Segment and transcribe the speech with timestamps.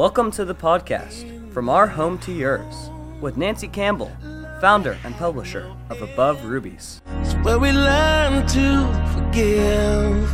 [0.00, 2.88] Welcome to the podcast, From Our Home to Yours,
[3.20, 4.10] with Nancy Campbell,
[4.58, 7.02] founder and publisher of Above Rubies.
[7.18, 10.32] It's where we learn to forgive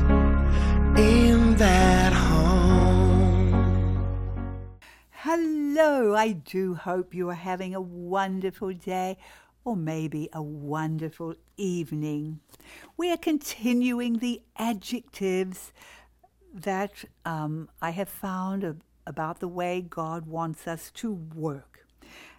[0.96, 3.98] in that home.
[5.10, 9.18] Hello, I do hope you are having a wonderful day
[9.64, 12.38] or maybe a wonderful evening.
[12.96, 15.72] We are continuing the adjectives
[16.54, 21.86] that um, I have found a- about the way God wants us to work.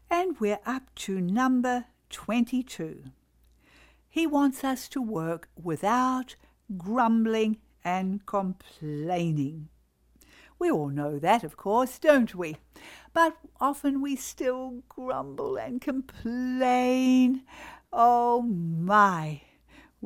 [0.10, 3.04] And we're up to number 22.
[4.10, 6.36] He wants us to work without
[6.78, 9.70] grumbling and complaining.
[10.60, 12.58] We all know that, of course, don't we?
[13.14, 17.44] But often we still grumble and complain.
[17.94, 19.42] Oh my!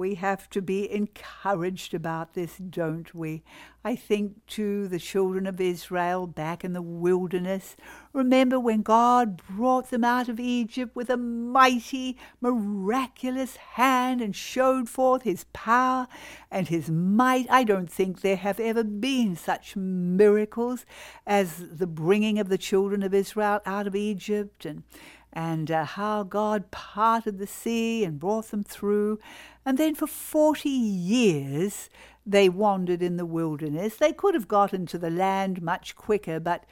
[0.01, 3.43] We have to be encouraged about this, don't we?
[3.85, 7.75] I think to the children of Israel back in the wilderness.
[8.11, 14.89] Remember when God brought them out of Egypt with a mighty, miraculous hand and showed
[14.89, 16.07] forth his power
[16.49, 17.45] and his might?
[17.51, 20.83] I don't think there have ever been such miracles
[21.27, 24.81] as the bringing of the children of Israel out of Egypt and
[25.33, 29.19] and uh, how God parted the sea and brought them through.
[29.65, 31.89] And then for 40 years
[32.25, 33.95] they wandered in the wilderness.
[33.95, 36.65] They could have gotten to the land much quicker, but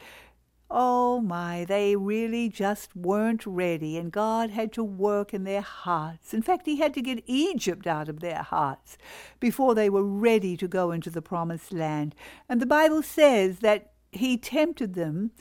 [0.69, 6.33] oh my, they really just weren't ready, and God had to work in their hearts.
[6.33, 8.97] In fact, He had to get Egypt out of their hearts
[9.39, 12.13] before they were ready to go into the promised land.
[12.47, 15.31] And the Bible says that He tempted them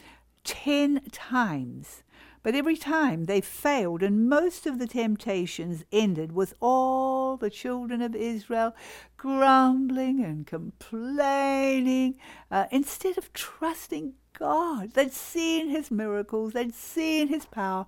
[0.44, 2.02] ten times.
[2.42, 8.02] But every time they failed, and most of the temptations ended with all the children
[8.02, 8.74] of Israel
[9.16, 12.14] grumbling and complaining
[12.50, 14.92] uh, instead of trusting God.
[14.92, 17.86] They'd seen his miracles, they'd seen his power,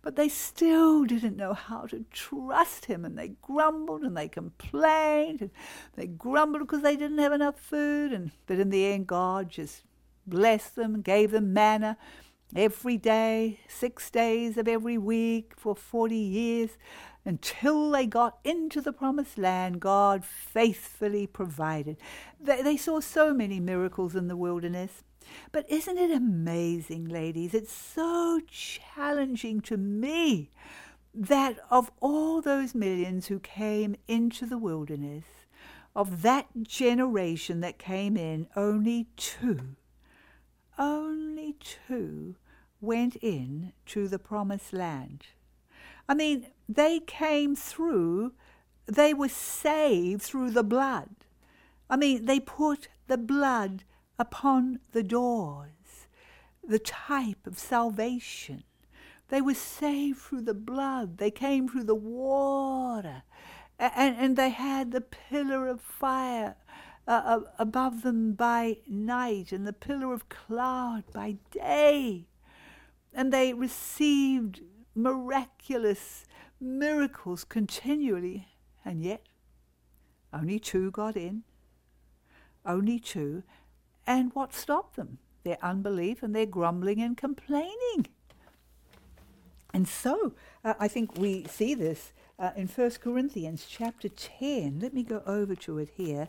[0.00, 5.42] but they still didn't know how to trust him, and they grumbled and they complained,
[5.42, 5.50] and
[5.94, 9.82] they grumbled because they didn't have enough food, and but in the end, God just
[10.26, 11.98] blessed them and gave them manna
[12.54, 16.70] every day, six days of every week for 40 years,
[17.24, 21.96] until they got into the promised land, God faithfully provided.
[22.40, 25.04] They, they, saw so many miracles in the wilderness.
[25.52, 27.54] But isn't it amazing, ladies?
[27.54, 30.50] It's so challenging to me
[31.14, 35.24] that of all those millions who came into the wilderness,
[35.94, 39.76] of that generation that came in, only two
[40.78, 42.36] only two
[42.80, 45.26] went in to the promised land.
[46.08, 48.32] I mean, they came through,
[48.86, 51.10] they were saved through the blood.
[51.88, 53.84] I mean, they put the blood
[54.18, 56.06] upon the doors,
[56.66, 58.64] the type of salvation.
[59.28, 61.18] They were saved through the blood.
[61.18, 63.22] They came through the water.
[63.78, 66.56] And, and they had the pillar of fire
[67.10, 72.26] uh, above them by night and the pillar of cloud by day.
[73.12, 74.60] And they received
[74.94, 76.24] miraculous
[76.60, 78.46] miracles continually,
[78.84, 79.26] and yet
[80.32, 81.42] only two got in.
[82.64, 83.42] Only two.
[84.06, 85.18] And what stopped them?
[85.42, 88.06] Their unbelief and their grumbling and complaining.
[89.72, 90.34] And so
[90.64, 94.80] uh, I think we see this uh, in 1 Corinthians chapter 10.
[94.80, 96.28] Let me go over to it here.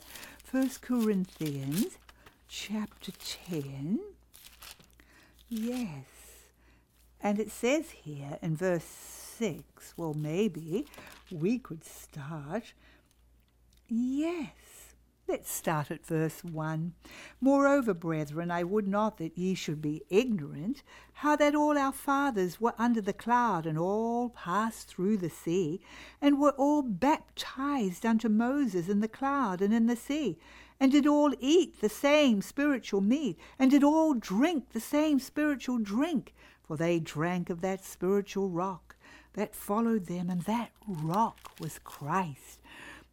[0.52, 1.98] 1 Corinthians
[2.50, 3.14] chapter
[3.48, 4.02] 10.
[5.48, 6.06] Yes.
[7.22, 10.88] And it says here in verse 6, well, maybe
[11.32, 12.74] we could start.
[13.88, 14.50] Yes.
[15.32, 16.92] Let's start at verse 1.
[17.40, 20.84] Moreover, brethren, I would not that ye should be ignorant,
[21.14, 25.80] how that all our fathers were under the cloud, and all passed through the sea,
[26.20, 30.38] and were all baptized unto Moses in the cloud and in the sea,
[30.82, 35.78] and did all eat the same spiritual meat, and did all drink the same spiritual
[35.78, 38.98] drink, for they drank of that spiritual rock
[39.32, 42.61] that followed them, and that rock was Christ.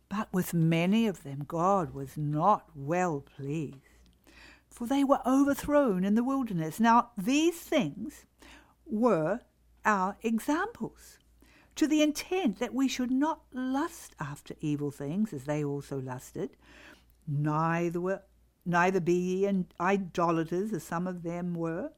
[0.08, 3.76] But with many of them God was not well pleased,
[4.70, 6.80] for they were overthrown in the wilderness.
[6.80, 8.24] Now, these things
[8.86, 9.40] were
[9.84, 11.18] our examples,
[11.76, 16.56] to the intent that we should not lust after evil things, as they also lusted,
[17.26, 18.22] neither were
[18.66, 21.90] neither be ye idolaters, as some of them were.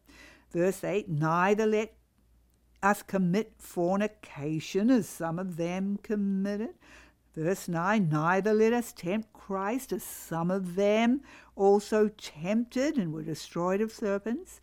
[0.50, 1.94] Verse 8, neither let
[2.82, 6.74] us commit fornication, as some of them committed.
[7.36, 11.22] Verse 9 Neither let us tempt Christ, as some of them
[11.56, 14.60] also tempted and were destroyed of serpents.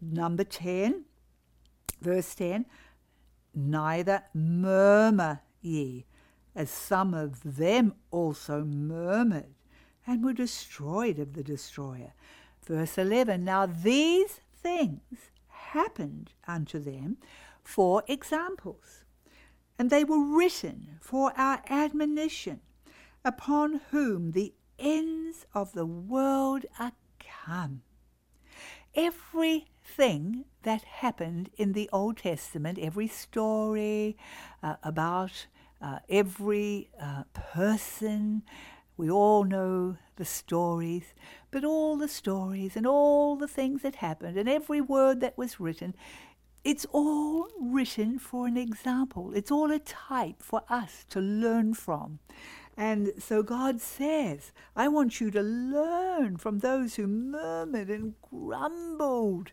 [0.00, 1.04] number 10,
[2.00, 2.66] verse 10
[3.54, 6.04] Neither murmur ye,
[6.54, 9.54] as some of them also murmured
[10.06, 12.12] and were destroyed of the destroyer.
[12.66, 17.16] Verse 11 Now these things happened unto them
[17.62, 19.04] for examples,
[19.78, 22.60] and they were written for our admonition,
[23.24, 27.82] upon whom the ends of the world are come.
[28.94, 34.16] Everything that happened in the Old Testament, every story
[34.62, 35.46] uh, about
[35.80, 38.42] uh, every uh, person,
[38.96, 41.14] we all know the stories,
[41.50, 45.60] but all the stories and all the things that happened and every word that was
[45.60, 45.94] written,
[46.66, 49.32] it's all written for an example.
[49.36, 52.18] It's all a type for us to learn from.
[52.76, 59.52] And so God says, I want you to learn from those who murmured and grumbled.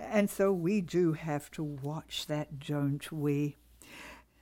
[0.00, 3.54] And so we do have to watch that, don't we?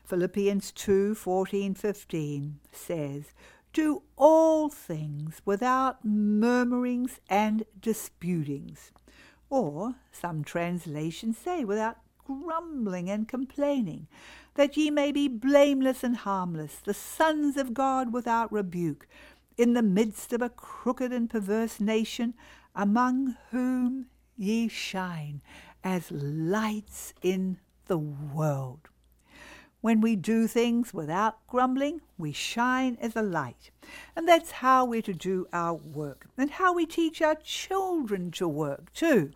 [0.06, 3.34] Philippians 2 14 15 says,
[3.74, 8.90] Do all things without murmurings and disputings.
[9.50, 14.08] Or, some translations say, without grumbling and complaining,
[14.54, 19.06] that ye may be blameless and harmless, the sons of God without rebuke,
[19.56, 22.34] in the midst of a crooked and perverse nation,
[22.74, 24.06] among whom
[24.36, 25.40] ye shine
[25.84, 28.88] as lights in the world.
[29.86, 33.70] When we do things without grumbling, we shine as a light.
[34.16, 38.48] And that's how we're to do our work, and how we teach our children to
[38.48, 39.30] work too.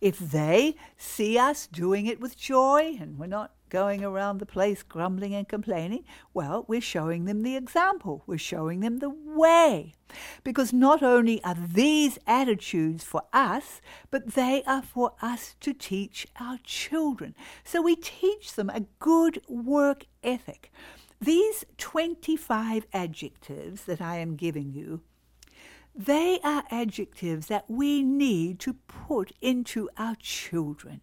[0.00, 4.82] If they see us doing it with joy and we're not going around the place
[4.82, 6.04] grumbling and complaining,
[6.34, 8.22] well, we're showing them the example.
[8.26, 9.94] We're showing them the way.
[10.44, 13.80] Because not only are these attitudes for us,
[14.10, 17.34] but they are for us to teach our children.
[17.64, 20.72] So we teach them a good work ethic.
[21.20, 25.02] These 25 adjectives that I am giving you
[25.98, 31.00] they are adjectives that we need to put into our children.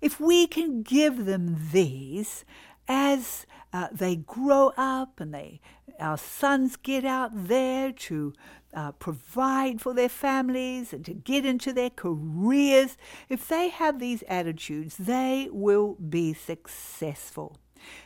[0.00, 2.44] If we can give them these
[2.86, 5.60] as uh, they grow up and they,
[5.98, 8.32] our sons get out there to
[8.72, 12.96] uh, provide for their families and to get into their careers,
[13.28, 17.58] if they have these attitudes, they will be successful.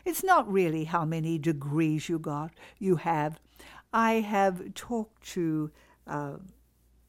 [0.06, 3.38] It's not really how many degrees you got, you have.
[3.92, 5.70] I have talked to
[6.06, 6.36] uh,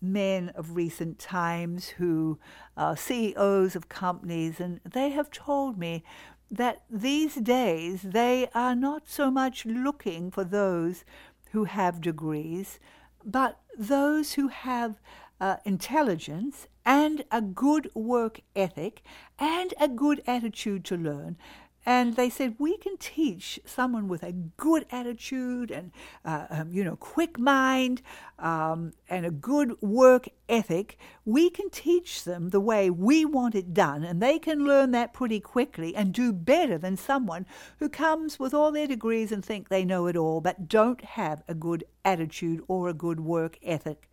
[0.02, 2.40] men of recent times who
[2.76, 6.04] are CEOs of companies, and they have told me
[6.50, 11.06] that these days they are not so much looking for those
[11.52, 12.80] who have degrees,
[13.24, 15.00] but those who have
[15.40, 19.02] uh, intelligence and a good work ethic
[19.40, 21.38] and a good attitude to learn
[21.86, 25.92] and they said, we can teach someone with a good attitude and,
[26.24, 28.02] uh, um, you know, quick mind
[28.38, 30.98] um, and a good work ethic.
[31.26, 35.14] We can teach them the way we want it done, and they can learn that
[35.14, 37.46] pretty quickly and do better than someone
[37.80, 41.44] who comes with all their degrees and think they know it all, but don't have
[41.48, 44.08] a good attitude or a good work ethic.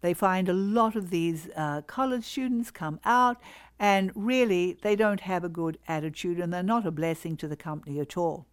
[0.00, 3.40] They find a lot of these uh, college students come out
[3.82, 7.56] and really they don't have a good attitude and they're not a blessing to the
[7.56, 8.46] company at all.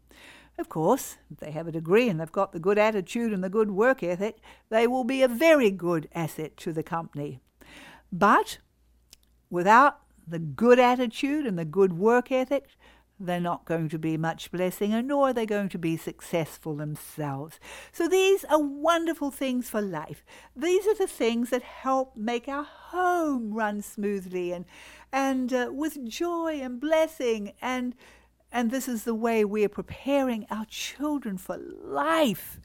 [0.58, 3.50] Of course, if they have a degree and they've got the good attitude and the
[3.50, 7.40] good work ethic, they will be a very good asset to the company.
[8.12, 8.58] But
[9.52, 12.66] without the good attitude and the good work ethic,
[13.20, 16.76] they're not going to be much blessing, and nor are they going to be successful
[16.76, 17.60] themselves.
[17.92, 20.24] So these are wonderful things for life.
[20.56, 24.66] These are the things that help make our home run smoothly and
[25.12, 27.96] and uh, with joy and blessing and
[28.52, 32.60] and this is the way we are preparing our children for life.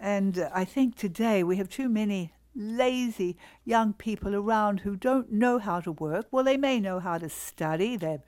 [0.00, 5.32] And uh, I think today we have too many lazy young people around who don't
[5.32, 6.26] know how to work.
[6.30, 7.96] Well, they may know how to study.
[7.96, 8.22] They've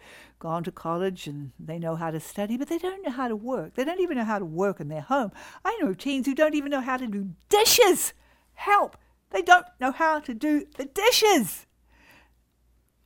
[0.45, 3.35] gone to college and they know how to study, but they don't know how to
[3.35, 3.77] work.
[3.77, 5.33] They don't even know how to work in their home.
[5.65, 8.13] I know teens who don't even know how to do dishes.
[8.53, 8.99] Help!
[9.31, 11.65] They don't know how to do the dishes.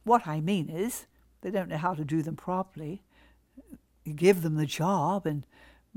[0.03, 1.07] What I mean is,
[1.43, 3.05] they don't know how to do them properly.
[4.05, 5.47] You give them the job, and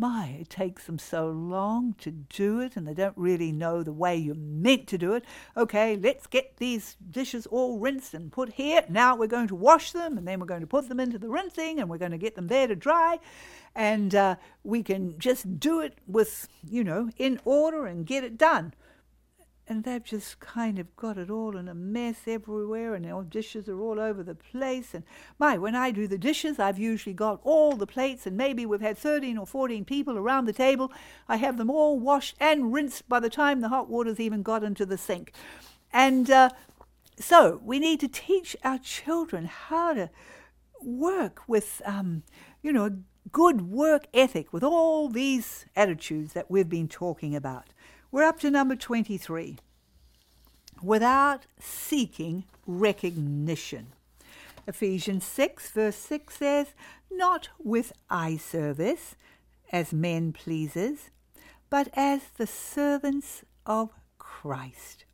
[0.02, 3.94] my, it takes them so long to do it, and they don't really know the
[3.94, 5.24] way you're meant to do it.
[5.56, 8.84] Okay, let's get these dishes all rinsed and put here.
[8.90, 11.30] Now we're going to wash them, and then we're going to put them into the
[11.30, 13.20] rinsing, and we're going to get them there to dry.
[13.76, 18.38] And uh, we can just do it with, you know, in order and get it
[18.38, 18.74] done.
[19.72, 23.70] And they've just kind of got it all in a mess everywhere, and our dishes
[23.70, 24.94] are all over the place.
[24.94, 25.06] And
[25.40, 28.82] my, when I do the dishes, I've usually got all the plates, and maybe we've
[28.82, 30.92] had 13 or 14 people around the table.
[31.30, 34.62] I have them all washed and rinsed by the time the hot water's even got
[34.62, 35.32] into the sink.
[35.94, 36.50] And uh,
[37.18, 40.10] so we need to teach our children how to
[40.82, 42.24] work with, um,
[42.62, 42.98] you know, a
[43.32, 47.70] good work ethic with all these attitudes that we've been talking about.
[48.14, 49.58] We're up to number 23.
[50.84, 53.94] Without seeking recognition.
[54.68, 56.68] Ephesians 6, verse 6 says,
[57.10, 59.16] Not with eye service,
[59.72, 61.10] as men pleasers,
[61.70, 65.06] but as the servants of Christ.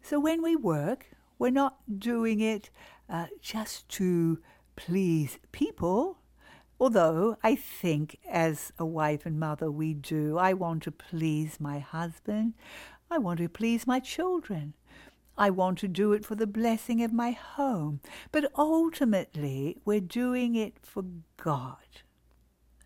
[0.00, 2.70] So when we work, we're not doing it
[3.10, 4.38] uh, just to
[4.74, 6.16] please people,
[6.80, 10.38] Although I think as a wife and mother we do.
[10.38, 12.54] I want to please my husband.
[13.10, 14.72] I want to please my children.
[15.36, 18.00] I want to do it for the blessing of my home.
[18.32, 21.04] But ultimately, we're doing it for
[21.36, 22.02] God.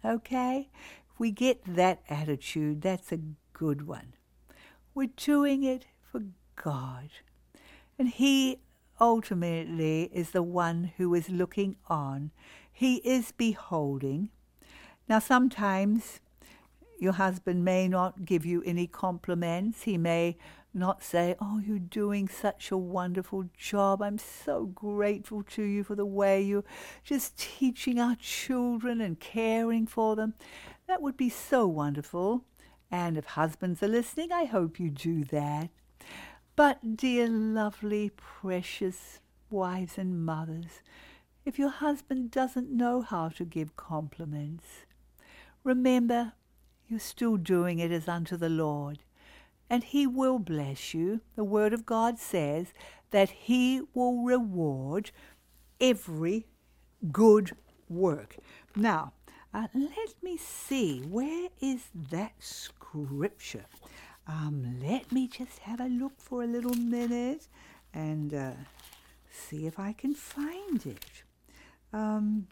[0.04, 0.70] Okay?
[1.12, 3.20] If we get that attitude, that's a
[3.52, 4.14] good one.
[4.92, 6.22] We're doing it for
[6.56, 7.10] God.
[7.96, 8.58] And He
[9.00, 12.32] ultimately is the one who is looking on
[12.74, 14.30] he is beholding.
[15.08, 16.20] Now, sometimes
[16.98, 19.82] your husband may not give you any compliments.
[19.82, 20.36] He may
[20.74, 24.02] not say, Oh, you're doing such a wonderful job.
[24.02, 26.64] I'm so grateful to you for the way you're
[27.04, 30.34] just teaching our children and caring for them.
[30.88, 32.44] That would be so wonderful.
[32.90, 35.70] And if husbands are listening, I hope you do that.
[36.56, 40.82] But, dear, lovely, precious wives and mothers,
[41.44, 44.64] if your husband doesn't know how to give compliments.
[45.62, 46.32] Remember,
[46.88, 48.98] you're still doing it as unto the Lord,
[49.68, 51.20] and He will bless you.
[51.36, 52.72] The Word of God says
[53.10, 55.10] that He will reward
[55.80, 56.46] every
[57.12, 57.56] good
[57.88, 58.36] work.
[58.74, 59.12] Now,
[59.52, 63.66] uh, let me see, where is that scripture?
[64.26, 67.48] Um, let me just have a look for a little minute
[67.92, 68.52] and uh,
[69.30, 71.23] see if I can find it.
[71.94, 72.48] Um,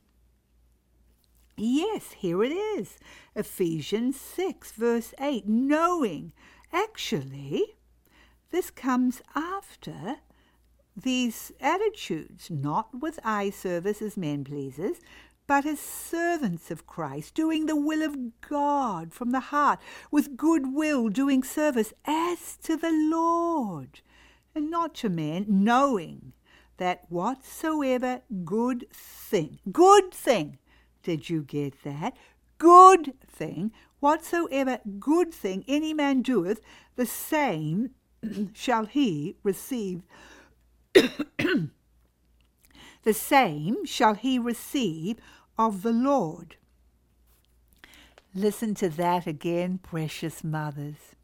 [1.56, 2.96] yes, here it is
[3.34, 5.48] Ephesians 6, verse 8.
[5.48, 6.30] Knowing,
[6.72, 7.74] actually,
[8.52, 10.18] this comes after
[10.96, 14.98] these attitudes, not with eye service as men pleasers,
[15.48, 19.80] but as servants of Christ, doing the will of God from the heart,
[20.12, 24.02] with good will, doing service as to the Lord,
[24.54, 26.32] and not to men, knowing
[26.78, 30.58] that whatsoever good thing, good thing,
[31.02, 32.16] did you get that?
[32.58, 36.60] Good thing, whatsoever good thing any man doeth,
[36.96, 37.90] the same
[38.52, 40.02] shall he receive.
[40.94, 41.70] the
[43.12, 45.16] same shall he receive
[45.58, 46.56] of the Lord.
[48.34, 51.16] Listen to that again, precious mothers.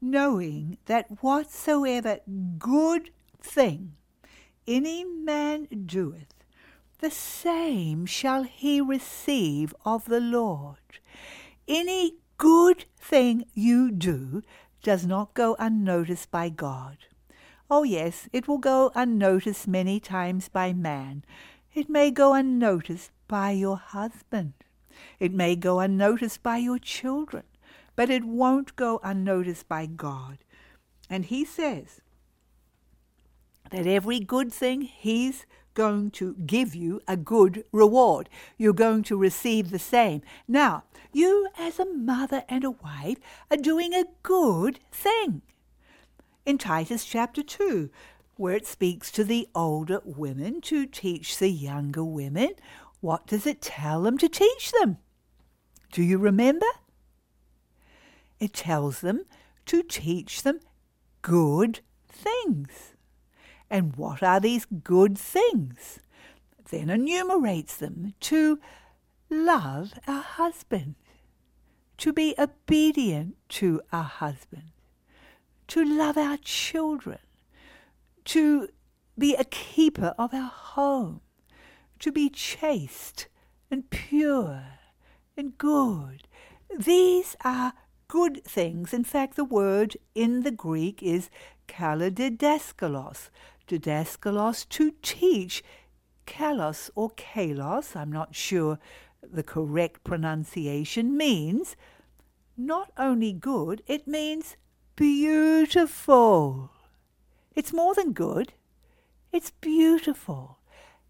[0.00, 2.20] Knowing that whatsoever
[2.58, 3.10] good
[3.40, 3.92] thing
[4.66, 6.34] any man doeth,
[6.98, 11.00] the same shall he receive of the Lord.
[11.68, 14.42] Any good thing you do
[14.82, 16.98] does not go unnoticed by God.
[17.70, 21.24] Oh, yes, it will go unnoticed many times by man.
[21.74, 24.54] It may go unnoticed by your husband.
[25.18, 27.42] It may go unnoticed by your children,
[27.96, 30.38] but it won't go unnoticed by God.
[31.10, 32.00] And he says,
[33.70, 38.28] that every good thing He's going to give you a good reward.
[38.56, 40.22] You're going to receive the same.
[40.48, 43.18] Now, you as a mother and a wife
[43.50, 45.42] are doing a good thing.
[46.44, 47.90] In Titus chapter 2,
[48.36, 52.50] where it speaks to the older women to teach the younger women,
[53.00, 54.98] what does it tell them to teach them?
[55.92, 56.66] Do you remember?
[58.38, 59.24] It tells them
[59.66, 60.60] to teach them
[61.22, 62.95] good things.
[63.70, 66.00] And what are these good things?
[66.70, 68.58] Then enumerates them to
[69.30, 70.94] love our husband,
[71.98, 74.70] to be obedient to our husband,
[75.68, 77.18] to love our children,
[78.24, 78.68] to
[79.18, 81.20] be a keeper of our home,
[81.98, 83.28] to be chaste
[83.70, 84.64] and pure
[85.36, 86.28] and good.
[86.76, 87.72] These are
[88.08, 88.92] good things.
[88.92, 91.30] In fact, the word in the Greek is
[91.68, 93.30] kalodidaskalos,
[93.66, 95.62] didaskalos, to teach.
[96.26, 98.78] Kalos or kalos, I'm not sure
[99.22, 101.76] the correct pronunciation, means
[102.56, 104.56] not only good, it means
[104.96, 106.70] beautiful.
[107.54, 108.54] It's more than good.
[109.32, 110.58] It's beautiful.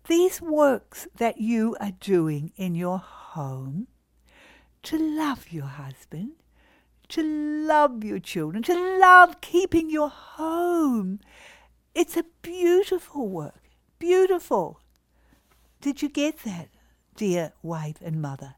[0.07, 3.89] These works that you are doing in your home
[4.85, 6.33] to love your husband,
[7.09, 11.19] to love your children, to love keeping your home.
[11.97, 13.71] It's a beautiful work.
[13.99, 14.81] Beautiful.
[15.81, 16.69] Did you get that,
[17.17, 18.57] dear wife and mother?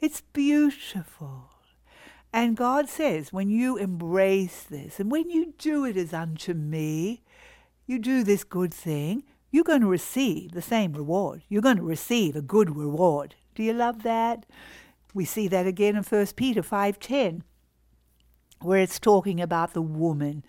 [0.00, 1.50] It's beautiful.
[2.32, 7.22] And God says, when you embrace this and when you do it as unto me,
[7.86, 11.42] you do this good thing, you're going to receive the same reward.
[11.48, 13.36] You're going to receive a good reward.
[13.54, 14.46] Do you love that?
[15.14, 17.42] We see that again in 1 Peter 5:10
[18.60, 20.44] where it's talking about the woman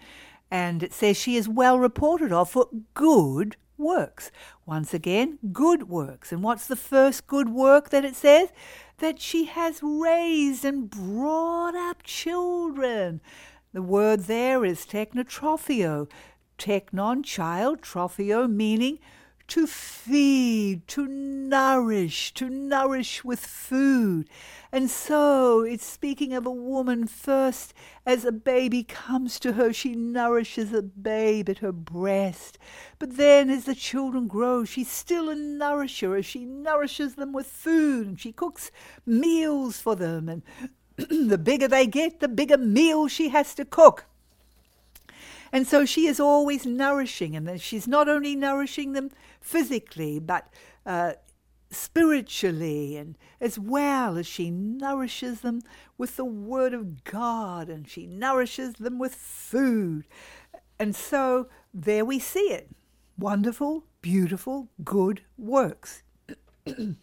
[0.52, 4.30] and it says she is well reported of for good works.
[4.66, 6.32] Once again, good works.
[6.32, 8.50] And what's the first good work that it says?
[9.00, 13.22] That she has raised and brought up children.
[13.74, 16.10] The word there is technotrophio.
[16.58, 19.00] Technon, child, trophio, meaning
[19.48, 24.30] to feed, to nourish, to nourish with food.
[24.72, 27.74] And so it's speaking of a woman first
[28.06, 32.58] as a baby comes to her, she nourishes a babe at her breast.
[32.98, 37.48] But then as the children grow, she's still a nourisher as she nourishes them with
[37.48, 38.72] food and she cooks
[39.06, 40.30] meals for them.
[40.30, 40.44] And
[41.30, 44.06] the bigger they get, the bigger meal she has to cook.
[45.54, 50.48] And so she is always nourishing, and she's not only nourishing them physically, but
[50.86, 51.14] uh,
[51.70, 55.62] spiritually, and as well as she nourishes them
[55.98, 60.06] with the Word of God, and she nourishes them with food.
[60.80, 62.70] And so there we see it
[63.18, 66.04] wonderful, beautiful, good works.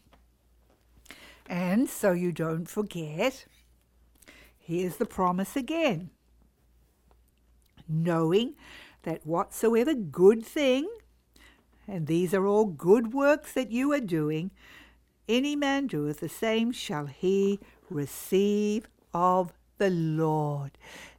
[1.46, 3.46] and so you don't forget,
[4.58, 6.10] here's the promise again
[7.88, 8.54] knowing
[9.04, 10.86] that whatsoever good thing,
[11.88, 14.50] and these are all good works that you are doing,
[15.28, 17.58] any man doeth the same shall he
[17.90, 20.72] receive of the Lord.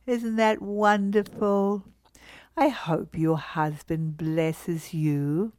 [0.06, 1.84] Isn't that wonderful?
[2.56, 5.54] I hope your husband blesses you.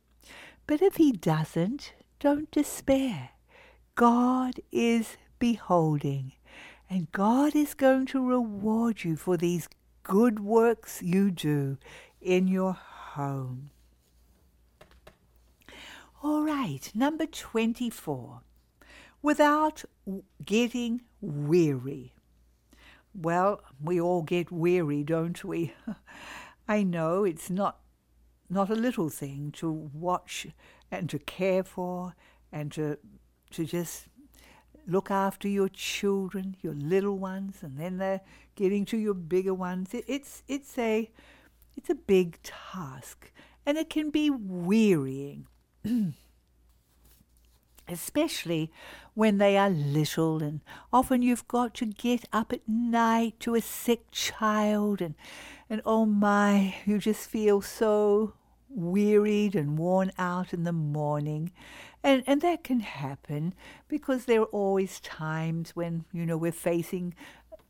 [0.67, 3.31] But if he doesn't, don't despair.
[3.95, 6.33] God is beholding,
[6.89, 9.69] and God is going to reward you for these
[10.03, 11.79] good works you do
[12.21, 13.71] in your home.
[16.23, 18.43] All right, number 24.
[19.23, 19.85] Without
[20.45, 22.13] getting weary.
[23.15, 25.73] Well, we all get weary, don't we?
[26.69, 27.79] I know it's not
[28.51, 30.49] not a little thing to watch
[30.91, 32.15] and to care for
[32.53, 32.99] and to
[33.53, 34.09] to just
[34.87, 38.21] look after your children, your little ones, and then they're
[38.57, 39.95] getting to your bigger ones.
[39.95, 41.11] It, it's it's a
[41.79, 43.33] it's a big task,
[43.65, 45.47] and it can be wearying.
[47.89, 48.71] Especially
[49.15, 50.61] when they are little, and
[50.93, 55.15] often you've got to get up at night to a sick child, and,
[55.69, 58.35] and oh my, you just feel so
[58.69, 61.53] wearied and worn out in the morning.
[62.03, 63.55] And, and that can happen
[63.89, 67.15] because there are always times when, you know, we're facing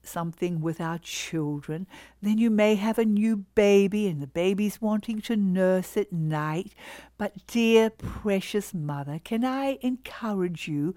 [0.02, 1.86] something with our children.
[2.22, 6.74] Then you may have a new baby and the baby's wanting to nurse at night.
[7.18, 10.94] But, dear precious mother, can I encourage you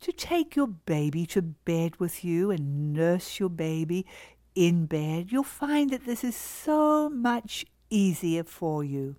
[0.00, 4.06] to take your baby to bed with you and nurse your baby
[4.54, 5.32] in bed?
[5.32, 9.16] You'll find that this is so much easier for you.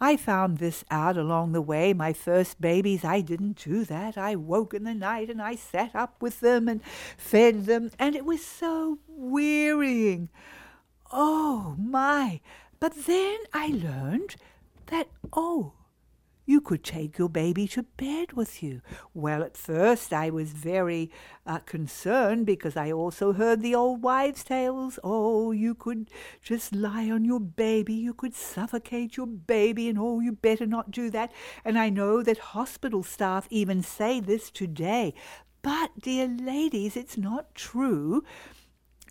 [0.00, 1.92] I found this out along the way.
[1.92, 4.16] My first babies, I didn't do that.
[4.16, 6.80] I woke in the night and I sat up with them and
[7.18, 10.30] fed them, and it was so wearying.
[11.12, 12.40] Oh my!
[12.78, 14.36] But then I learned
[14.86, 15.74] that, oh,
[16.50, 18.80] you could take your baby to bed with you.
[19.14, 21.08] Well, at first I was very
[21.46, 24.98] uh, concerned because I also heard the old wives' tales.
[25.04, 26.10] Oh, you could
[26.42, 30.90] just lie on your baby, you could suffocate your baby, and oh, you better not
[30.90, 31.30] do that.
[31.64, 35.14] And I know that hospital staff even say this today.
[35.62, 38.24] But, dear ladies, it's not true.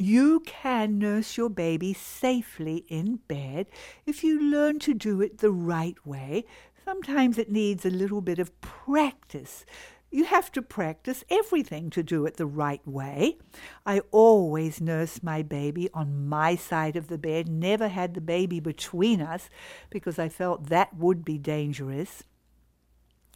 [0.02, 3.68] You can nurse your baby safely in bed
[4.06, 6.46] if you learn to do it the right way
[6.90, 9.64] Sometimes it needs a little bit of practice.
[10.10, 13.38] You have to practice everything to do it the right way.
[13.86, 18.60] I always nursed my baby on my side of the bed, never had the baby
[18.60, 19.52] between us
[19.92, 22.24] because I felt that would be dangerous.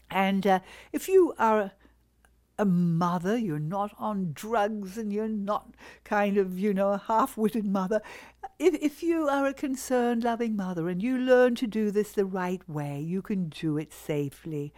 [0.09, 0.59] And uh,
[0.91, 1.73] if you are
[2.57, 7.37] a mother, you're not on drugs, and you're not kind of, you know, a half
[7.37, 8.01] witted mother.
[8.59, 12.25] If, if you are a concerned, loving mother and you learn to do this the
[12.25, 14.73] right way, you can do it safely.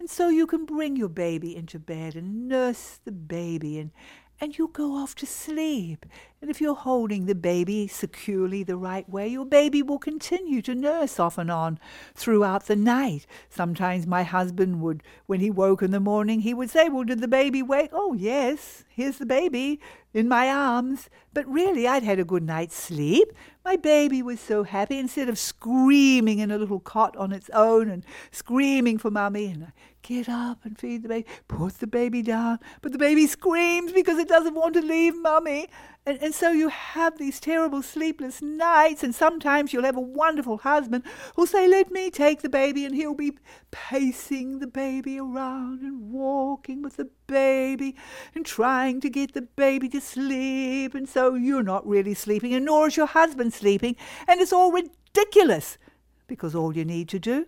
[0.00, 3.92] And so you can bring your baby into bed and nurse the baby and,
[4.40, 6.04] and you go off to sleep.
[6.40, 10.74] And if you're holding the baby securely the right way, your baby will continue to
[10.74, 11.78] nurse off and on
[12.14, 13.26] throughout the night.
[13.48, 17.20] Sometimes my husband would, when he woke in the morning, he would say, Well, did
[17.20, 17.90] the baby wake?
[17.92, 19.80] Oh, yes, here's the baby
[20.12, 21.08] in my arms.
[21.32, 23.32] But really, I'd had a good night's sleep.
[23.64, 24.98] My baby was so happy.
[24.98, 29.72] Instead of screaming in a little cot on its own and screaming for mummy, and
[30.02, 34.18] get up and feed the baby, put the baby down, but the baby screams because
[34.18, 35.68] it doesn't want to leave mummy.
[36.04, 40.58] And, and so you have these terrible sleepless nights, and sometimes you'll have a wonderful
[40.58, 41.04] husband
[41.36, 43.38] who'll say, Let me take the baby, and he'll be
[43.70, 47.94] pacing the baby around and walking with the baby
[48.34, 50.94] and trying to get the baby to sleep.
[50.94, 53.94] And so you're not really sleeping, and nor is your husband sleeping,
[54.26, 55.78] and it's all ridiculous
[56.26, 57.46] because all you need to do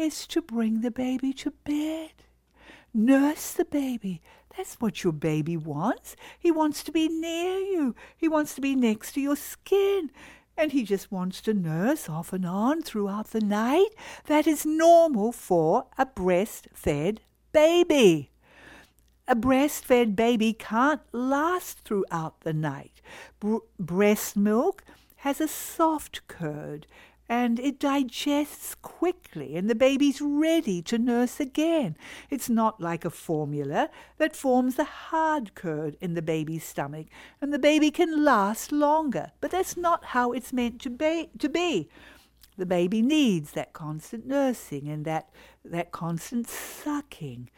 [0.00, 2.12] is to bring the baby to bed.
[2.94, 4.22] Nurse the baby.
[4.56, 6.16] That's what your baby wants.
[6.38, 7.94] He wants to be near you.
[8.16, 10.10] He wants to be next to your skin.
[10.56, 13.90] And he just wants to nurse off and on throughout the night.
[14.26, 17.18] That is normal for a breastfed
[17.52, 18.30] baby.
[19.28, 23.00] A breastfed baby can't last throughout the night.
[23.78, 24.82] breast milk
[25.16, 26.86] has a soft curd
[27.30, 31.96] and it digests quickly, and the baby's ready to nurse again.
[32.28, 33.88] It's not like a formula
[34.18, 37.06] that forms a hard curd in the baby's stomach,
[37.40, 39.30] and the baby can last longer.
[39.40, 41.30] But that's not how it's meant to be.
[41.38, 41.88] To be.
[42.58, 45.30] The baby needs that constant nursing and that,
[45.64, 47.48] that constant sucking.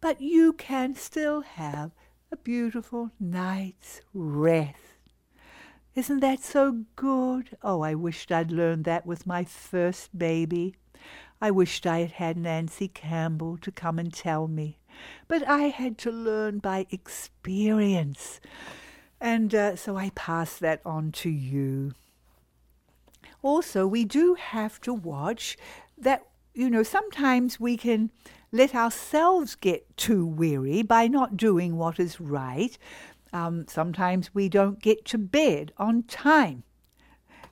[0.00, 1.92] But you can still have
[2.32, 4.89] a beautiful night's rest.
[5.94, 7.56] Isn't that so good?
[7.62, 10.76] Oh, I wished I'd learned that with my first baby.
[11.40, 14.78] I wished I had had Nancy Campbell to come and tell me.
[15.26, 18.40] But I had to learn by experience.
[19.20, 21.92] And uh, so I pass that on to you.
[23.42, 25.56] Also, we do have to watch
[25.98, 28.10] that, you know, sometimes we can
[28.52, 32.76] let ourselves get too weary by not doing what is right.
[33.32, 36.64] Um, sometimes we don't get to bed on time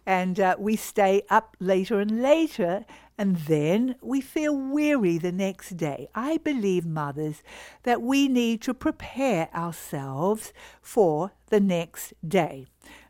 [0.08, 2.86] and uh, we stay up later and later,
[3.18, 6.08] and then we feel weary the next day.
[6.14, 7.42] I believe, mothers,
[7.82, 12.68] that we need to prepare ourselves for the next day.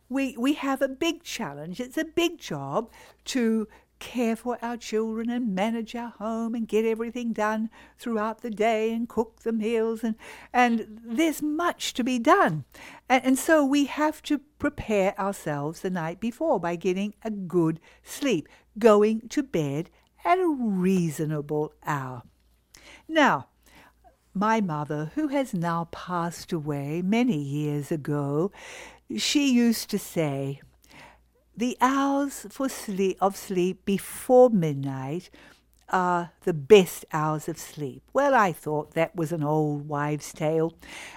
[0.09, 1.79] We, we have a big challenge.
[1.79, 2.91] It's a big job
[3.27, 3.69] to
[3.99, 8.93] care for our children and manage our home and get everything done throughout the day
[8.93, 10.15] and cook the meals and
[10.53, 12.65] and there's much to be done.
[13.09, 17.81] And, and so we have to prepare ourselves the night before by getting a good
[18.03, 19.91] sleep going to bed
[20.25, 22.23] at a reasonable hour.
[23.09, 23.49] Now
[24.39, 28.53] my mother, who has now passed away many years ago,
[29.17, 30.61] she used to say,
[31.59, 35.29] the hours for sleep of sleep before midnight
[35.89, 38.03] are the best hours of sleep.
[38.13, 40.75] Well, I thought that was an old wives' tale,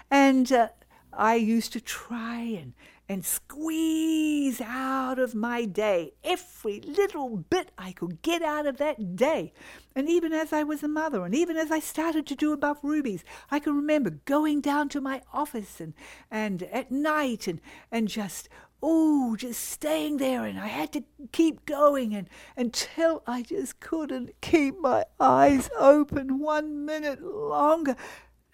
[0.09, 0.69] and uh,
[1.13, 2.73] I used to try and
[3.11, 9.17] and squeeze out of my day every little bit I could get out of that
[9.17, 9.51] day.
[9.93, 12.77] And even as I was a mother, and even as I started to do above
[12.81, 15.93] rubies, I can remember going down to my office and,
[16.31, 17.59] and at night and,
[17.91, 18.47] and just
[18.81, 24.41] oh, just staying there, and I had to keep going, and until I just couldn't
[24.41, 27.95] keep my eyes open one minute longer.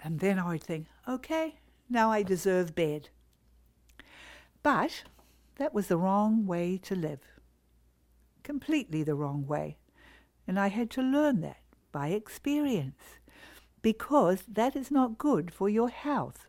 [0.03, 1.59] And then I would think, okay,
[1.89, 3.09] now I deserve bed.
[4.63, 5.03] But
[5.55, 7.21] that was the wrong way to live.
[8.43, 9.77] Completely the wrong way.
[10.47, 11.61] And I had to learn that
[11.91, 13.01] by experience,
[13.81, 16.47] because that is not good for your health.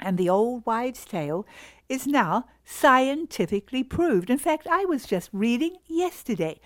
[0.00, 1.46] And the old wives' tale
[1.88, 4.30] is now scientifically proved.
[4.30, 6.60] In fact, I was just reading yesterday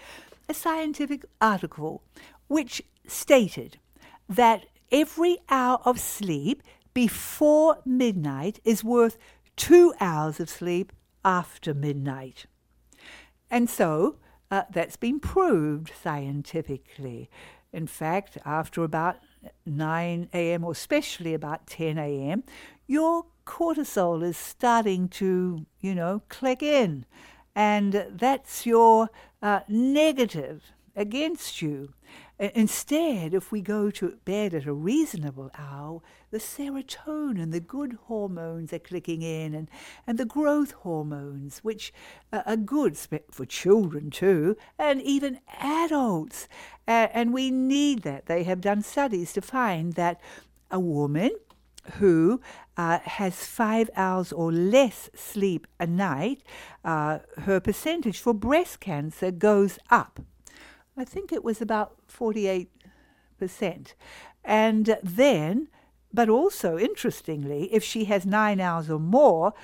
[0.49, 2.03] a scientific article
[2.49, 3.79] which stated
[4.29, 6.63] that every hour of sleep
[6.95, 9.17] before midnight is worth
[9.57, 10.93] two hours of sleep
[11.25, 12.47] after midnight.
[13.51, 14.17] And so
[14.51, 17.31] uh, that's been proved scientifically.
[17.73, 19.17] In fact, after about
[19.65, 22.45] 9 a.m., or especially about 10 a.m.,
[22.87, 27.07] your cortisol is starting to, you know, click in.
[27.55, 29.11] And that's your
[29.43, 31.95] uh, negative against you.
[32.39, 36.01] Instead, if we go to bed at a reasonable hour,
[36.33, 39.71] the serotonin, the good hormones are clicking in, and,
[40.09, 41.93] and the growth hormones, which
[42.33, 42.97] are good
[43.31, 46.49] for children too, and even adults.
[46.89, 48.27] Uh, and we need that.
[48.27, 50.21] They have done studies to find that
[50.69, 51.31] a woman
[51.99, 52.41] who
[52.77, 56.43] uh, has five hours or less sleep a night,
[56.85, 60.21] uh, her percentage for breast cancer goes up.
[60.97, 62.69] I think it was about 48%.
[64.45, 65.69] And then,
[66.13, 69.55] but also interestingly, if she has nine hours or more,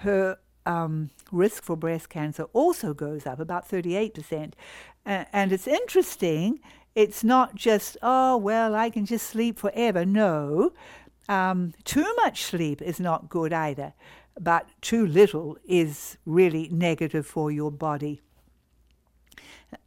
[0.00, 4.52] her um, risk for breast cancer also goes up about 38%.
[5.04, 6.60] Uh, and it's interesting,
[6.94, 10.04] it's not just, oh, well, I can just sleep forever.
[10.04, 10.72] No,
[11.28, 13.92] um, too much sleep is not good either,
[14.40, 18.20] but too little is really negative for your body.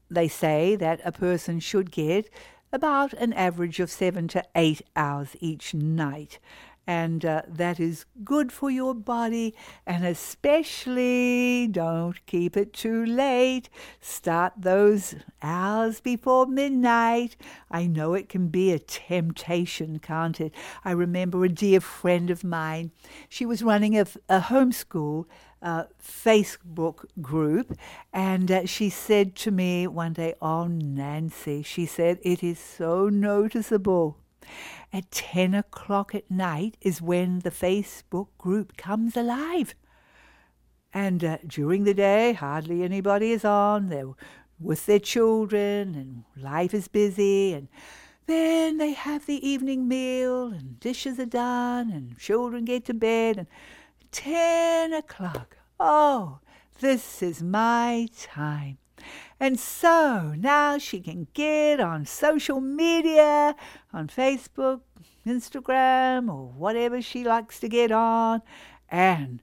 [0.09, 2.29] They say that a person should get
[2.73, 6.39] about an average of seven to eight hours each night
[6.87, 9.55] and uh, that is good for your body.
[9.85, 13.69] And especially don't keep it too late.
[13.99, 17.37] Start those hours before midnight.
[17.69, 20.53] I know it can be a temptation, can't it?
[20.83, 22.91] I remember a dear friend of mine,
[23.29, 25.25] she was running a, a homeschool.
[25.63, 27.77] Uh, Facebook group,
[28.11, 33.09] and uh, she said to me one day, Oh, Nancy, she said, it is so
[33.09, 34.17] noticeable
[34.93, 39.73] at 10 o'clock at night is when the Facebook group comes alive.
[40.93, 43.87] And uh, during the day, hardly anybody is on.
[43.87, 44.11] They're
[44.59, 47.53] with their children, and life is busy.
[47.53, 47.69] And
[48.27, 53.37] then they have the evening meal, and dishes are done, and children get to bed.
[53.37, 53.47] And
[54.11, 55.57] 10 o'clock.
[55.79, 56.39] Oh,
[56.79, 58.77] this is my time.
[59.41, 63.55] And so now she can get on social media,
[63.91, 64.81] on Facebook,
[65.25, 68.43] Instagram, or whatever she likes to get on.
[68.87, 69.41] And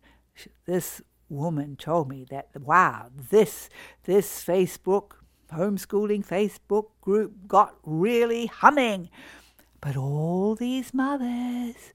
[0.66, 3.68] this woman told me that, wow, this,
[4.04, 5.14] this Facebook,
[5.52, 9.10] homeschooling Facebook group got really humming.
[9.80, 11.92] But all these mothers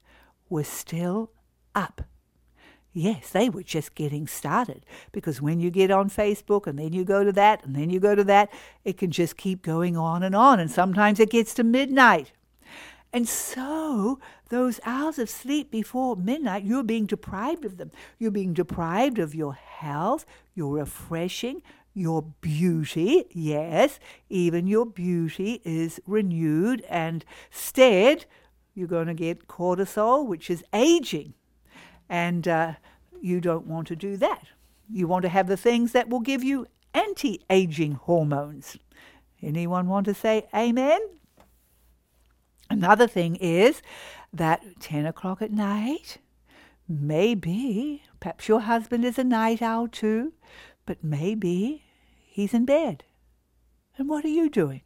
[0.50, 1.30] were still
[1.74, 2.02] up
[2.96, 7.04] Yes, they were just getting started because when you get on Facebook and then you
[7.04, 8.52] go to that and then you go to that,
[8.84, 10.60] it can just keep going on and on.
[10.60, 12.30] And sometimes it gets to midnight.
[13.12, 17.90] And so, those hours of sleep before midnight, you're being deprived of them.
[18.18, 21.62] You're being deprived of your health, your refreshing,
[21.94, 23.24] your beauty.
[23.30, 26.84] Yes, even your beauty is renewed.
[26.88, 28.26] And instead,
[28.74, 31.34] you're going to get cortisol, which is aging.
[32.08, 32.74] And uh,
[33.20, 34.44] you don't want to do that.
[34.90, 38.76] You want to have the things that will give you anti aging hormones.
[39.42, 41.00] Anyone want to say amen?
[42.70, 43.82] Another thing is
[44.32, 46.18] that 10 o'clock at night,
[46.88, 50.32] maybe, perhaps your husband is a night owl too,
[50.86, 51.84] but maybe
[52.26, 53.04] he's in bed.
[53.96, 54.82] And what are you doing?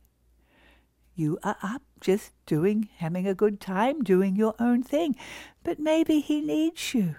[1.15, 5.17] You are up just doing, having a good time, doing your own thing.
[5.65, 7.17] But maybe he needs you.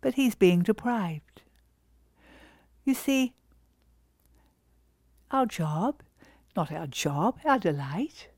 [0.00, 1.42] But he's being deprived.
[2.84, 3.34] You see,
[5.30, 6.02] our job,
[6.56, 8.28] not our job, our delight,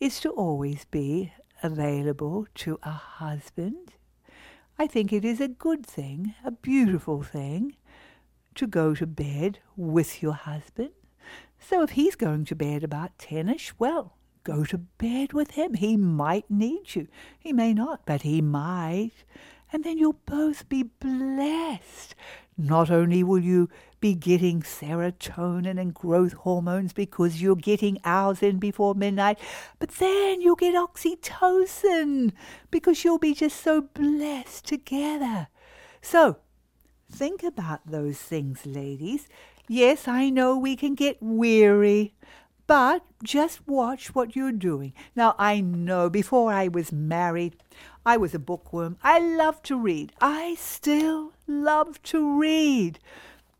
[0.00, 3.92] is to always be available to a husband.
[4.78, 7.76] I think it is a good thing, a beautiful thing,
[8.56, 10.90] to go to bed with your husband
[11.68, 15.74] so if he's going to bed about tenish, well, go to bed with him.
[15.74, 17.08] He might need you.
[17.38, 19.24] He may not, but he might.
[19.72, 22.14] And then you'll both be blessed.
[22.56, 23.68] Not only will you
[24.00, 29.38] be getting serotonin and growth hormones because you're getting hours in before midnight,
[29.78, 32.32] but then you'll get oxytocin
[32.70, 35.48] because you'll be just so blessed together.
[36.00, 36.36] So,
[37.10, 39.26] think about those things, ladies.
[39.66, 42.14] Yes, I know we can get weary,
[42.66, 44.92] but just watch what you're doing.
[45.14, 47.56] Now, I know before I was married,
[48.06, 48.96] I was a bookworm.
[49.02, 50.12] I love to read.
[50.20, 52.98] I still love to read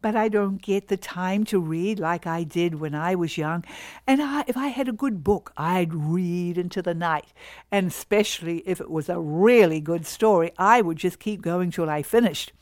[0.04, 3.64] but I don't get the time to read like I did when I was young.
[4.06, 7.32] And I, if I had a good book, I'd read into the night.
[7.72, 11.88] And especially if it was a really good story, I would just keep going till
[11.88, 12.52] I finished.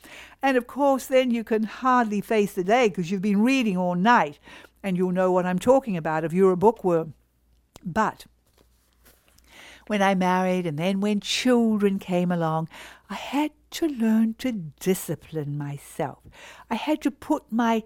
[0.41, 3.95] And of course, then you can hardly face the day because you've been reading all
[3.95, 4.39] night,
[4.83, 7.13] and you'll know what I'm talking about if you're a bookworm.
[7.83, 8.25] But
[9.87, 12.69] when I married and then when children came along,
[13.09, 16.19] I had to learn to discipline myself.
[16.69, 17.83] I had to put my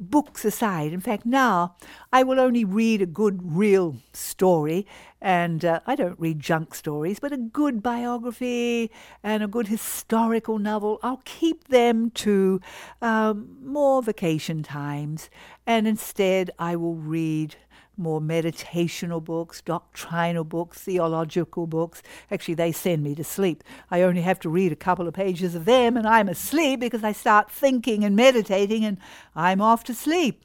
[0.00, 0.92] books aside.
[0.92, 1.76] In fact, now
[2.12, 4.86] I will only read a good, real story,
[5.22, 8.90] and uh, I don't read junk stories, but a good biography
[9.22, 10.98] and a good historical novel.
[11.02, 12.60] I'll keep them to
[13.00, 15.30] um, more vacation times,
[15.64, 17.54] and instead I will read
[17.96, 22.02] more meditational books, doctrinal books, theological books.
[22.30, 23.62] Actually, they send me to sleep.
[23.90, 27.04] I only have to read a couple of pages of them and I'm asleep because
[27.04, 28.96] I start thinking and meditating and
[29.36, 30.42] I'm off to sleep.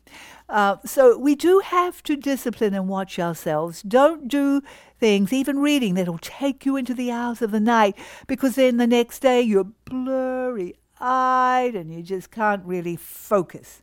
[0.50, 3.82] Uh, so we do have to discipline and watch ourselves.
[3.82, 4.62] Don't do
[5.00, 8.88] things, even reading, that'll take you into the hours of the night because then the
[8.88, 13.82] next day you're blurry eyed and you just can't really focus.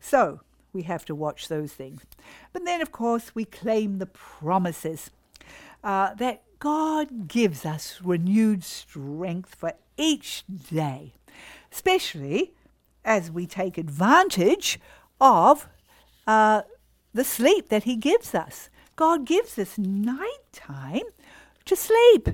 [0.00, 0.40] So,
[0.72, 2.02] we have to watch those things.
[2.52, 5.10] But then, of course, we claim the promises
[5.82, 11.14] uh, that God gives us renewed strength for each day,
[11.72, 12.52] especially
[13.04, 14.78] as we take advantage
[15.20, 15.68] of
[16.26, 16.62] uh,
[17.14, 18.68] the sleep that He gives us.
[18.96, 21.02] God gives us nighttime
[21.64, 22.30] to sleep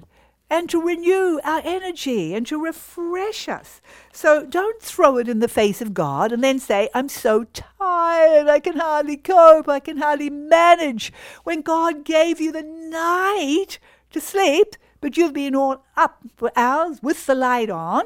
[0.53, 3.81] and to renew our energy and to refresh us.
[4.13, 8.49] So don't throw it in the face of God and then say, I'm so tired,
[8.49, 11.11] I can hardly cope, I can hardly manage.
[11.45, 13.79] When God gave you the night
[14.11, 18.05] to sleep, but you've been all up for hours with the light on.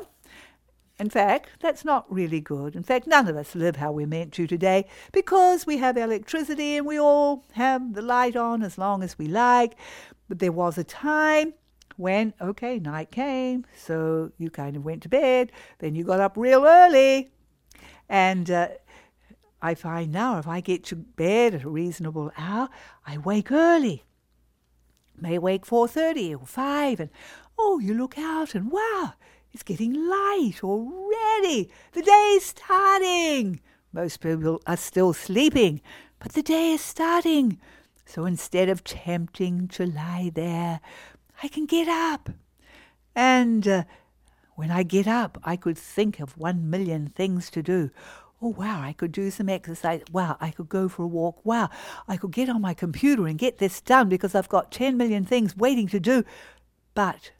[0.98, 2.74] In fact, that's not really good.
[2.74, 6.78] In fact, none of us live how we're meant to today because we have electricity
[6.78, 9.76] and we all have the light on as long as we like.
[10.28, 11.52] But there was a time
[11.96, 16.36] when, okay, night came, so you kind of went to bed, then you got up
[16.36, 17.30] real early.
[18.08, 18.68] And uh,
[19.60, 22.68] I find now if I get to bed at a reasonable hour,
[23.06, 24.04] I wake early.
[25.18, 27.10] May wake 4.30 or 5 and,
[27.58, 29.14] oh, you look out and wow,
[29.56, 31.70] it's getting light already.
[31.92, 33.60] The day's starting.
[33.90, 35.80] Most people are still sleeping,
[36.18, 37.58] but the day is starting.
[38.04, 40.80] So instead of tempting to lie there
[41.42, 42.28] I can get up.
[43.14, 43.84] And uh,
[44.56, 47.90] when I get up, I could think of one million things to do.
[48.42, 50.02] Oh, wow, I could do some exercise.
[50.12, 51.40] Wow, I could go for a walk.
[51.46, 51.70] Wow,
[52.06, 55.24] I could get on my computer and get this done because I've got 10 million
[55.24, 56.24] things waiting to do.
[56.92, 57.30] But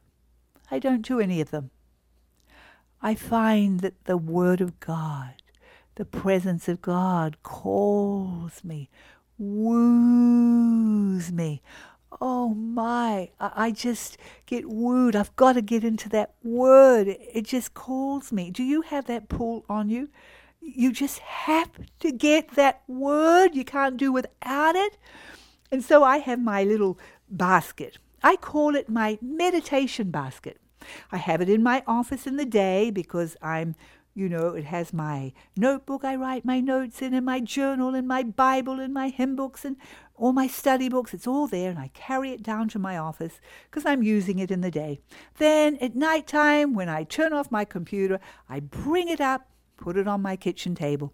[0.70, 1.72] I don't do any of them.
[3.02, 5.34] I find that the Word of God,
[5.96, 8.88] the presence of God calls me,
[9.38, 11.62] woos me.
[12.20, 15.14] Oh my, I just get wooed.
[15.14, 17.08] I've got to get into that word.
[17.08, 18.50] It just calls me.
[18.50, 20.08] Do you have that pull on you?
[20.60, 23.54] You just have to get that word.
[23.54, 24.96] You can't do without it.
[25.70, 27.98] And so I have my little basket.
[28.22, 30.58] I call it my meditation basket.
[31.10, 33.74] I have it in my office in the day because I'm
[34.16, 38.08] you know, it has my notebook I write my notes in, and my journal, and
[38.08, 39.76] my Bible, and my hymn books, and
[40.14, 41.12] all my study books.
[41.12, 44.50] It's all there, and I carry it down to my office because I'm using it
[44.50, 45.00] in the day.
[45.36, 49.98] Then at night time, when I turn off my computer, I bring it up, put
[49.98, 51.12] it on my kitchen table,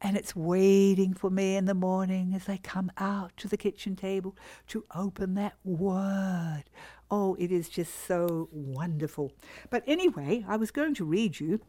[0.00, 3.94] and it's waiting for me in the morning as I come out to the kitchen
[3.94, 6.64] table to open that word.
[7.10, 9.32] Oh, it is just so wonderful.
[9.68, 11.60] But anyway, I was going to read you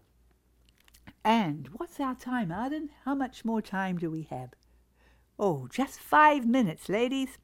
[1.23, 2.89] and what's our time, Arden?
[3.06, 4.49] How much more time do we have?
[5.38, 7.38] Oh, just five minutes, ladies.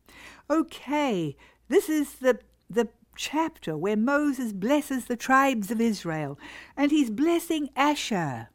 [0.49, 1.35] Okay,
[1.67, 6.39] this is the the chapter where Moses blesses the tribes of Israel,
[6.75, 8.49] and he's blessing Asher.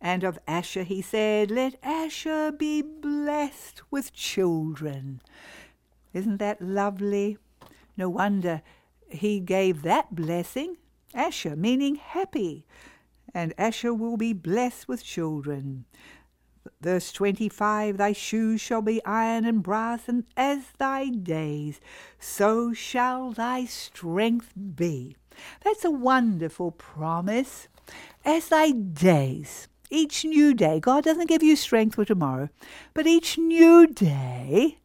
[0.00, 5.22] And of Asher he said, Let Asher be blessed with children.
[6.12, 7.38] Isn't that lovely?
[7.96, 8.62] No wonder
[9.16, 10.76] he gave that blessing.
[11.14, 12.66] Asher, meaning happy
[13.34, 15.84] and Asher will be blessed with children.
[16.80, 21.80] Verse 25 Thy shoes shall be iron and brass, and as thy days,
[22.18, 25.16] so shall thy strength be.
[25.64, 27.68] That's a wonderful promise.
[28.24, 32.48] As thy days, each new day, God doesn't give you strength for tomorrow,
[32.94, 34.78] but each new day,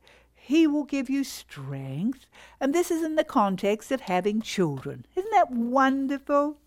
[0.50, 2.26] He will give you strength.
[2.60, 5.06] And this is in the context of having children.
[5.16, 6.58] Isn't that wonderful?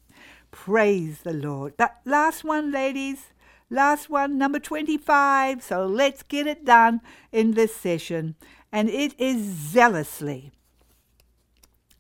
[0.52, 1.74] Praise the Lord.
[1.78, 3.32] That last one, ladies.
[3.70, 5.64] Last one, number 25.
[5.64, 7.00] So let's get it done
[7.32, 8.36] in this session.
[8.70, 10.52] And it is zealously.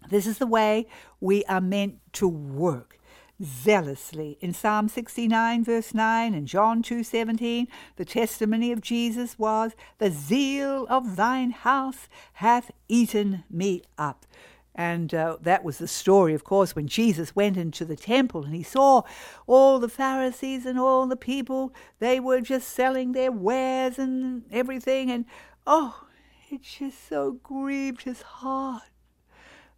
[0.08, 0.86] This is the way
[1.20, 2.96] we are meant to work
[3.44, 4.38] zealously.
[4.40, 7.66] In Psalm 69, verse 9, and John 2:17,
[7.96, 14.26] the testimony of Jesus was, The zeal of thine house hath eaten me up.
[14.74, 18.54] And uh, that was the story, of course, when Jesus went into the temple and
[18.54, 19.02] he saw
[19.46, 21.74] all the Pharisees and all the people.
[21.98, 25.10] They were just selling their wares and everything.
[25.10, 25.26] And
[25.66, 26.06] oh,
[26.50, 28.82] it just so grieved his heart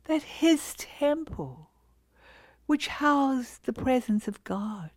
[0.05, 1.71] that his temple,
[2.67, 4.91] which housed the presence of God,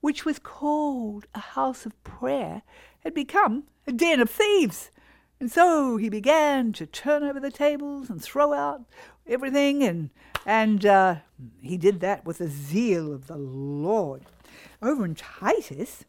[0.00, 2.62] which was called a house of prayer,
[3.00, 4.90] had become a den of thieves.
[5.38, 8.82] And so he began to turn over the tables and throw out
[9.26, 10.10] everything, and
[10.46, 11.16] and uh,
[11.60, 14.22] he did that with the zeal of the Lord.
[14.80, 16.04] Over in Titus,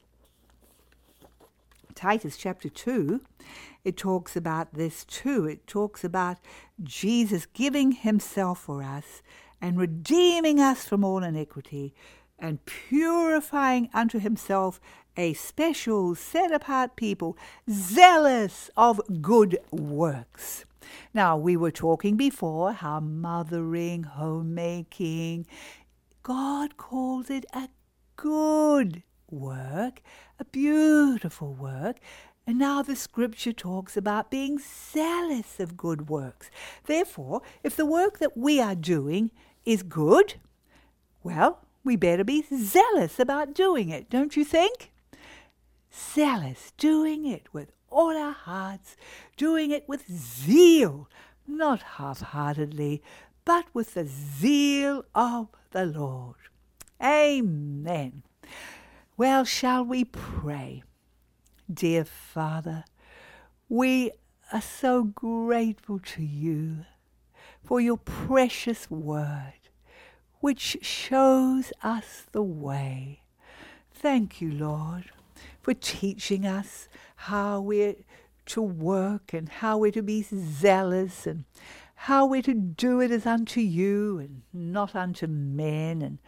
[1.96, 3.22] Titus chapter two,
[3.84, 5.46] it talks about this too.
[5.46, 6.38] It talks about
[6.84, 9.22] Jesus giving himself for us
[9.62, 11.94] and redeeming us from all iniquity
[12.40, 14.80] and purifying unto himself
[15.16, 17.36] a special set apart people,
[17.70, 20.66] zealous of good works.
[21.14, 25.48] Now, we were talking before how mothering, homemaking,
[26.22, 27.70] God calls it a
[28.16, 30.02] good work,
[30.40, 31.98] a beautiful work.
[32.46, 36.50] And now the scripture talks about being zealous of good works.
[36.86, 39.32] Therefore, if the work that we are doing
[39.68, 40.36] is good,
[41.24, 44.94] well, we better be zealous about doing it, don't you think?
[45.94, 48.96] Zealous, doing it with all our hearts,
[49.36, 51.10] doing it with zeal,
[51.46, 53.04] not half heartedly,
[53.44, 56.36] but with the zeal of the Lord.
[57.04, 58.24] Amen.
[59.18, 60.84] Well, shall we pray?
[61.72, 62.86] Dear Father,
[63.68, 64.12] we
[64.54, 66.86] are so grateful to you
[67.68, 69.54] for your precious word
[70.40, 73.24] which shows us the way.
[73.92, 75.12] Thank you, Lord,
[75.62, 76.88] for teaching us
[77.18, 77.96] how we're
[78.46, 81.44] to work and how we're to be zealous and
[81.96, 86.02] how we're to do it as unto you and not unto men.
[86.02, 86.20] And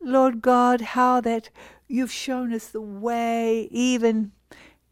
[0.00, 1.50] Lord God, how that
[1.88, 4.30] you've shown us the way, even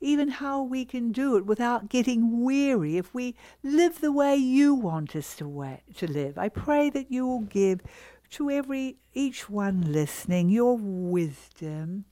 [0.01, 4.75] even how we can do it without getting weary if we live the way you
[4.75, 6.37] want us to, to live.
[6.39, 7.81] I pray that you will give
[8.31, 12.05] to every each one listening your wisdom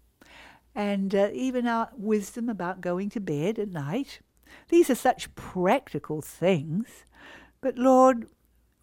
[0.75, 4.21] and uh, even our wisdom about going to bed at night.
[4.69, 7.05] These are such practical things,
[7.61, 8.29] but Lord,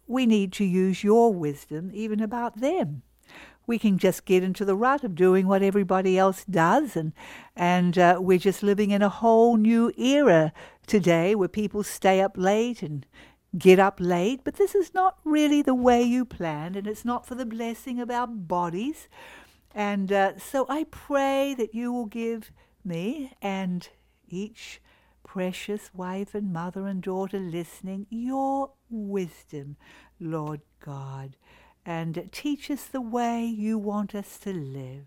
[0.06, 3.02] we need to use your wisdom even about them.
[3.66, 7.12] We can just get into the rut of doing what everybody else does, and
[7.56, 10.52] and uh, we're just living in a whole new era
[10.86, 13.06] today where people stay up late and
[13.56, 17.26] get up late, but this is not really the way you planned, and it's not
[17.26, 19.08] for the blessing of our bodies.
[19.74, 22.52] And uh, so I pray that you will give
[22.84, 23.88] me and
[24.28, 24.80] each
[25.24, 29.76] precious wife and mother and daughter listening your wisdom,
[30.20, 31.36] Lord God,
[31.84, 35.06] and teach us the way you want us to live.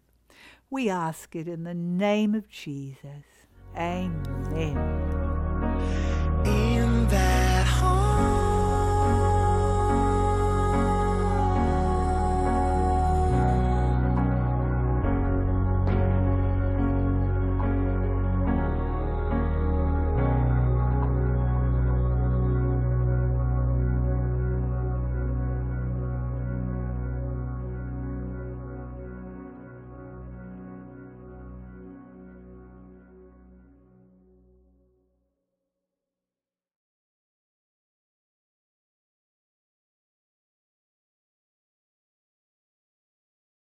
[0.70, 3.24] We ask it in the name of Jesus.
[3.78, 5.25] Amen.